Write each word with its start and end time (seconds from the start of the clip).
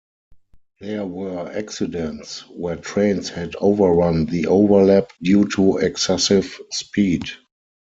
There 0.79 1.05
were 1.05 1.51
accidents 1.51 2.39
where 2.49 2.75
trains 2.75 3.29
had 3.29 3.55
overrun 3.57 4.25
the 4.25 4.47
overlap 4.47 5.13
due 5.21 5.47
to 5.49 5.77
excessive 5.77 6.59
speed. 6.71 7.25